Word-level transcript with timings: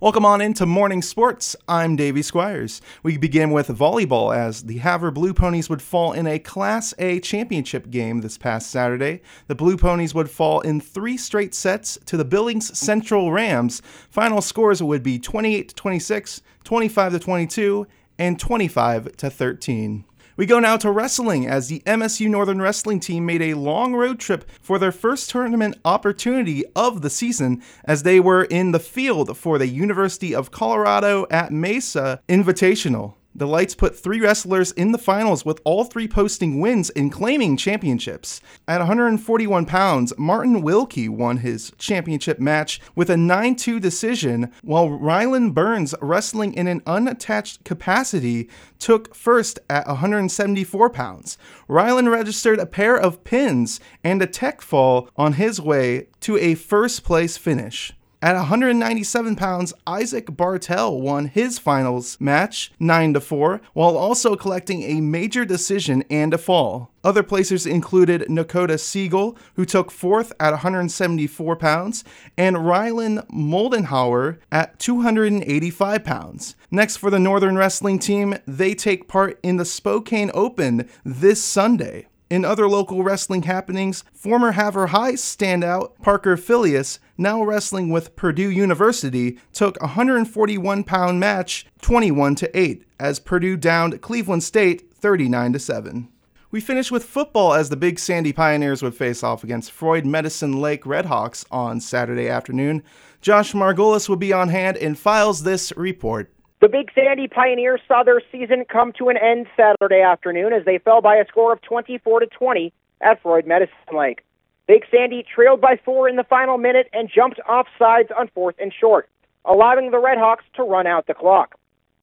Welcome 0.00 0.24
on 0.24 0.40
into 0.40 0.64
morning 0.64 1.02
sports. 1.02 1.56
I'm 1.66 1.96
Davey 1.96 2.22
Squires. 2.22 2.80
We 3.02 3.18
begin 3.18 3.50
with 3.50 3.66
volleyball 3.66 4.32
as 4.32 4.62
the 4.62 4.78
Havre 4.78 5.10
Blue 5.10 5.34
Ponies 5.34 5.68
would 5.68 5.82
fall 5.82 6.12
in 6.12 6.24
a 6.24 6.38
Class 6.38 6.94
A 7.00 7.18
championship 7.18 7.90
game 7.90 8.20
this 8.20 8.38
past 8.38 8.70
Saturday. 8.70 9.22
The 9.48 9.56
Blue 9.56 9.76
Ponies 9.76 10.14
would 10.14 10.30
fall 10.30 10.60
in 10.60 10.80
three 10.80 11.16
straight 11.16 11.52
sets 11.52 11.98
to 12.06 12.16
the 12.16 12.24
Billings 12.24 12.78
Central 12.78 13.32
Rams. 13.32 13.82
Final 14.08 14.40
scores 14.40 14.80
would 14.80 15.02
be 15.02 15.18
28 15.18 15.70
to 15.70 15.74
26, 15.74 16.42
25 16.62 17.12
to 17.14 17.18
22, 17.18 17.86
and 18.20 18.38
25 18.38 19.16
to 19.16 19.28
13. 19.28 20.04
We 20.38 20.46
go 20.46 20.60
now 20.60 20.76
to 20.76 20.92
wrestling 20.92 21.48
as 21.48 21.66
the 21.66 21.80
MSU 21.80 22.30
Northern 22.30 22.62
Wrestling 22.62 23.00
team 23.00 23.26
made 23.26 23.42
a 23.42 23.54
long 23.54 23.96
road 23.96 24.20
trip 24.20 24.48
for 24.62 24.78
their 24.78 24.92
first 24.92 25.30
tournament 25.30 25.76
opportunity 25.84 26.62
of 26.76 27.02
the 27.02 27.10
season 27.10 27.60
as 27.84 28.04
they 28.04 28.20
were 28.20 28.44
in 28.44 28.70
the 28.70 28.78
field 28.78 29.36
for 29.36 29.58
the 29.58 29.66
University 29.66 30.32
of 30.32 30.52
Colorado 30.52 31.26
at 31.28 31.50
Mesa 31.50 32.20
Invitational. 32.28 33.14
The 33.38 33.46
Lights 33.46 33.76
put 33.76 33.96
three 33.96 34.20
wrestlers 34.20 34.72
in 34.72 34.90
the 34.90 34.98
finals 34.98 35.44
with 35.44 35.60
all 35.62 35.84
three 35.84 36.08
posting 36.08 36.58
wins 36.58 36.90
and 36.90 37.12
claiming 37.12 37.56
championships. 37.56 38.40
At 38.66 38.80
141 38.80 39.64
pounds, 39.64 40.12
Martin 40.18 40.60
Wilkie 40.60 41.08
won 41.08 41.36
his 41.36 41.70
championship 41.78 42.40
match 42.40 42.80
with 42.96 43.08
a 43.08 43.16
9 43.16 43.54
2 43.54 43.78
decision, 43.78 44.52
while 44.62 44.88
Rylan 44.88 45.54
Burns, 45.54 45.94
wrestling 46.02 46.52
in 46.52 46.66
an 46.66 46.82
unattached 46.84 47.62
capacity, 47.62 48.50
took 48.80 49.14
first 49.14 49.60
at 49.70 49.86
174 49.86 50.90
pounds. 50.90 51.38
Rylan 51.68 52.10
registered 52.10 52.58
a 52.58 52.66
pair 52.66 52.96
of 52.96 53.22
pins 53.22 53.78
and 54.02 54.20
a 54.20 54.26
tech 54.26 54.60
fall 54.60 55.10
on 55.16 55.34
his 55.34 55.60
way 55.60 56.08
to 56.22 56.36
a 56.38 56.56
first 56.56 57.04
place 57.04 57.36
finish. 57.36 57.92
At 58.20 58.34
197 58.34 59.36
pounds, 59.36 59.72
Isaac 59.86 60.36
Bartel 60.36 61.00
won 61.00 61.26
his 61.26 61.60
finals 61.60 62.20
match 62.20 62.72
9 62.80 63.14
to 63.14 63.20
4 63.20 63.60
while 63.74 63.96
also 63.96 64.34
collecting 64.34 64.82
a 64.82 65.00
major 65.00 65.44
decision 65.44 66.02
and 66.10 66.34
a 66.34 66.38
fall. 66.38 66.90
Other 67.04 67.22
placers 67.22 67.64
included 67.64 68.22
Nakota 68.22 68.80
Siegel, 68.80 69.38
who 69.54 69.64
took 69.64 69.92
fourth 69.92 70.32
at 70.40 70.50
174 70.50 71.54
pounds, 71.54 72.02
and 72.36 72.56
Rylan 72.56 73.24
Moldenhauer 73.30 74.38
at 74.50 74.80
285 74.80 76.02
pounds. 76.02 76.56
Next, 76.72 76.96
for 76.96 77.10
the 77.10 77.20
Northern 77.20 77.56
Wrestling 77.56 78.00
team, 78.00 78.34
they 78.48 78.74
take 78.74 79.06
part 79.06 79.38
in 79.44 79.58
the 79.58 79.64
Spokane 79.64 80.32
Open 80.34 80.88
this 81.04 81.40
Sunday. 81.40 82.08
In 82.30 82.44
other 82.44 82.68
local 82.68 83.02
wrestling 83.02 83.44
happenings, 83.44 84.04
former 84.12 84.52
Havre 84.52 84.88
High 84.88 85.14
standout 85.14 85.98
Parker 86.02 86.36
Filius, 86.36 86.98
now 87.16 87.42
wrestling 87.42 87.88
with 87.88 88.16
Purdue 88.16 88.50
University, 88.50 89.38
took 89.54 89.78
a 89.78 89.86
141 89.86 90.84
pound 90.84 91.18
match 91.18 91.66
21 91.80 92.34
to 92.34 92.58
8 92.58 92.84
as 93.00 93.18
Purdue 93.18 93.56
downed 93.56 94.02
Cleveland 94.02 94.42
State 94.42 94.92
39 94.92 95.54
to 95.54 95.58
7. 95.58 96.08
We 96.50 96.60
finish 96.60 96.90
with 96.90 97.04
football 97.04 97.54
as 97.54 97.70
the 97.70 97.76
Big 97.76 97.98
Sandy 97.98 98.34
Pioneers 98.34 98.82
would 98.82 98.94
face 98.94 99.22
off 99.22 99.42
against 99.42 99.72
Froid 99.72 100.04
Medicine 100.04 100.60
Lake 100.60 100.84
Redhawks 100.84 101.46
on 101.50 101.80
Saturday 101.80 102.28
afternoon. 102.28 102.82
Josh 103.22 103.52
Margolis 103.54 104.06
will 104.08 104.16
be 104.16 104.34
on 104.34 104.50
hand 104.50 104.76
and 104.76 104.98
files 104.98 105.44
this 105.44 105.72
report. 105.76 106.30
The 106.60 106.68
Big 106.68 106.90
Sandy 106.92 107.28
Pioneers 107.28 107.80
saw 107.86 108.02
their 108.02 108.20
season 108.32 108.64
come 108.64 108.92
to 108.94 109.10
an 109.10 109.16
end 109.16 109.46
Saturday 109.56 110.00
afternoon 110.00 110.52
as 110.52 110.64
they 110.64 110.78
fell 110.78 111.00
by 111.00 111.14
a 111.14 111.26
score 111.28 111.52
of 111.52 111.62
24 111.62 112.20
to 112.20 112.26
20 112.26 112.72
at 113.00 113.22
Froid 113.22 113.46
Medicine 113.46 113.76
Lake. 113.96 114.24
Big 114.66 114.84
Sandy 114.90 115.22
trailed 115.22 115.60
by 115.60 115.78
four 115.84 116.08
in 116.08 116.16
the 116.16 116.24
final 116.24 116.58
minute 116.58 116.88
and 116.92 117.08
jumped 117.08 117.38
off 117.48 117.68
sides 117.78 118.08
on 118.16 118.28
fourth 118.34 118.56
and 118.58 118.72
short, 118.72 119.08
allowing 119.44 119.92
the 119.92 119.98
Redhawks 119.98 120.42
to 120.56 120.64
run 120.64 120.88
out 120.88 121.06
the 121.06 121.14
clock. 121.14 121.54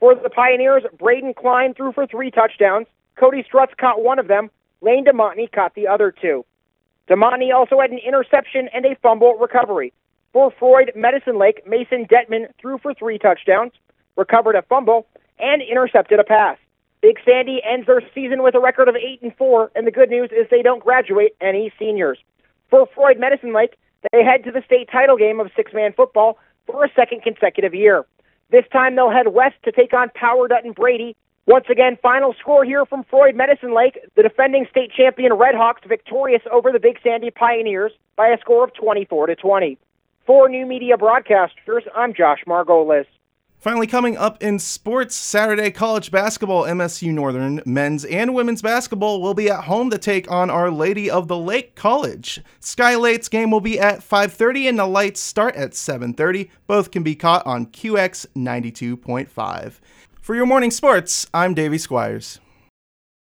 For 0.00 0.14
the 0.14 0.30
Pioneers, 0.30 0.84
Braden 0.98 1.34
Klein 1.34 1.74
threw 1.74 1.92
for 1.92 2.06
three 2.06 2.30
touchdowns. 2.30 2.86
Cody 3.16 3.44
Strutz 3.44 3.76
caught 3.76 4.02
one 4.02 4.18
of 4.18 4.28
them. 4.28 4.50
Lane 4.80 5.04
DeMontney 5.04 5.52
caught 5.52 5.74
the 5.74 5.88
other 5.88 6.10
two. 6.10 6.46
DeMontney 7.10 7.54
also 7.54 7.80
had 7.80 7.90
an 7.90 7.98
interception 7.98 8.70
and 8.72 8.86
a 8.86 8.96
fumble 9.02 9.34
recovery. 9.34 9.92
For 10.32 10.50
Froid 10.58 10.92
Medicine 10.96 11.38
Lake, 11.38 11.66
Mason 11.66 12.06
Detman 12.06 12.46
threw 12.58 12.78
for 12.78 12.94
three 12.94 13.18
touchdowns 13.18 13.72
recovered 14.18 14.56
a 14.56 14.62
fumble, 14.62 15.06
and 15.38 15.62
intercepted 15.62 16.18
a 16.18 16.24
pass. 16.24 16.58
Big 17.00 17.18
Sandy 17.24 17.62
ends 17.64 17.86
their 17.86 18.02
season 18.14 18.42
with 18.42 18.54
a 18.54 18.60
record 18.60 18.88
of 18.88 18.96
8 18.96 19.22
and 19.22 19.34
4, 19.36 19.70
and 19.76 19.86
the 19.86 19.92
good 19.92 20.10
news 20.10 20.30
is 20.32 20.48
they 20.50 20.62
don't 20.62 20.82
graduate 20.82 21.36
any 21.40 21.72
seniors. 21.78 22.18
For 22.68 22.86
Froid 22.94 23.18
Medicine 23.18 23.54
Lake, 23.54 23.76
they 24.12 24.24
head 24.24 24.44
to 24.44 24.50
the 24.50 24.62
state 24.66 24.88
title 24.90 25.16
game 25.16 25.40
of 25.40 25.50
six 25.56 25.72
man 25.72 25.92
football 25.92 26.38
for 26.66 26.84
a 26.84 26.92
second 26.94 27.22
consecutive 27.22 27.74
year. 27.74 28.04
This 28.50 28.64
time 28.72 28.96
they'll 28.96 29.10
head 29.10 29.28
west 29.28 29.56
to 29.64 29.72
take 29.72 29.92
on 29.94 30.10
Power 30.14 30.48
Dutton 30.48 30.72
Brady. 30.72 31.16
Once 31.46 31.66
again, 31.70 31.96
final 32.02 32.34
score 32.38 32.64
here 32.64 32.84
from 32.84 33.04
Froid 33.04 33.34
Medicine 33.34 33.74
Lake. 33.74 33.98
The 34.16 34.22
defending 34.22 34.66
state 34.70 34.92
champion 34.92 35.32
Redhawks 35.32 35.86
victorious 35.86 36.42
over 36.52 36.72
the 36.72 36.80
Big 36.80 36.98
Sandy 37.02 37.30
Pioneers 37.30 37.92
by 38.16 38.28
a 38.28 38.38
score 38.38 38.64
of 38.64 38.74
24 38.74 39.28
to 39.28 39.36
20. 39.36 39.78
For 40.26 40.48
New 40.48 40.66
Media 40.66 40.96
Broadcasters, 40.96 41.82
I'm 41.96 42.12
Josh 42.12 42.40
Margolis. 42.46 43.06
Finally, 43.58 43.88
coming 43.88 44.16
up 44.16 44.40
in 44.40 44.56
sports, 44.56 45.16
Saturday 45.16 45.68
college 45.68 46.12
basketball, 46.12 46.62
MSU 46.62 47.12
Northern 47.12 47.60
men's 47.66 48.04
and 48.04 48.32
women's 48.32 48.62
basketball 48.62 49.20
will 49.20 49.34
be 49.34 49.50
at 49.50 49.64
home 49.64 49.90
to 49.90 49.98
take 49.98 50.30
on 50.30 50.48
Our 50.48 50.70
Lady 50.70 51.10
of 51.10 51.26
the 51.26 51.36
Lake 51.36 51.74
College. 51.74 52.40
Skylight's 52.60 53.28
game 53.28 53.50
will 53.50 53.60
be 53.60 53.80
at 53.80 54.00
5:30 54.00 54.68
and 54.68 54.78
the 54.78 54.86
lights 54.86 55.18
start 55.20 55.56
at 55.56 55.74
7:30. 55.74 56.50
Both 56.68 56.92
can 56.92 57.02
be 57.02 57.16
caught 57.16 57.44
on 57.44 57.66
QX 57.66 58.26
92.5. 58.36 59.80
For 60.20 60.36
your 60.36 60.46
morning 60.46 60.70
sports, 60.70 61.26
I'm 61.34 61.52
Davey 61.52 61.78
Squires. 61.78 62.38